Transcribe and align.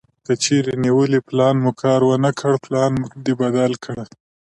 کچېرې 0.25 0.73
نیولی 0.83 1.19
پلان 1.27 1.55
مو 1.63 1.71
کار 1.81 2.01
ونه 2.05 2.31
کړ 2.39 2.53
پلان 2.65 2.91
دې 3.23 3.33
بدل 3.41 3.73
کړه. 3.85 4.05